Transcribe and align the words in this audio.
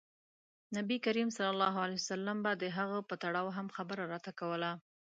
نبي 0.77 0.97
کریم 1.05 1.29
ص 1.35 1.37
به 2.43 2.51
د 2.61 2.63
هغې 2.77 2.99
په 3.09 3.15
تړاو 3.23 3.47
هم 3.57 3.67
خبره 3.75 4.03
راته 4.13 4.31
کوله. 4.39 4.71